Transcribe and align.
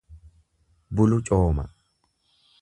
Bulu 0.97 1.19
cooma. 1.27 1.65